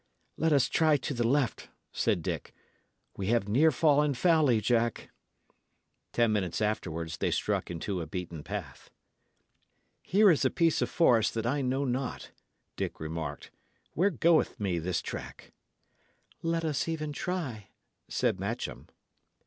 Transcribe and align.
"Let 0.35 0.51
us 0.51 0.67
try 0.67 0.97
to 0.97 1.13
the 1.13 1.27
left," 1.27 1.69
said 1.91 2.23
Dick. 2.23 2.55
"We 3.17 3.27
had 3.27 3.47
near 3.47 3.69
fallen 3.71 4.15
foully, 4.15 4.59
Jack." 4.59 5.11
Ten 6.11 6.31
minutes 6.33 6.59
afterwards 6.59 7.17
they 7.17 7.29
struck 7.29 7.69
into 7.69 8.01
a 8.01 8.07
beaten 8.07 8.41
path. 8.43 8.89
"Here 10.01 10.31
is 10.31 10.43
a 10.43 10.49
piece 10.49 10.81
of 10.81 10.89
forest 10.89 11.35
that 11.35 11.45
I 11.45 11.61
know 11.61 11.85
not," 11.85 12.31
Dick 12.75 12.99
remarked. 12.99 13.51
"Where 13.93 14.09
goeth 14.09 14.59
me 14.59 14.79
this 14.79 15.03
track?" 15.03 15.53
"Let 16.41 16.65
us 16.65 16.87
even 16.87 17.13
try," 17.13 17.67
said 18.07 18.39
Matcham. 18.39 18.87